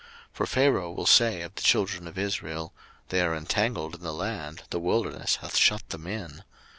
02:014:003 0.29 0.29
For 0.33 0.45
Pharaoh 0.47 0.91
will 0.93 1.05
say 1.05 1.41
of 1.43 1.53
the 1.53 1.61
children 1.61 2.07
of 2.07 2.17
Israel, 2.17 2.73
They 3.09 3.21
are 3.21 3.35
entangled 3.35 3.93
in 3.93 4.01
the 4.01 4.11
land, 4.11 4.63
the 4.71 4.79
wilderness 4.79 5.35
hath 5.35 5.55
shut 5.55 5.87
them 5.89 6.07
in. 6.07 6.43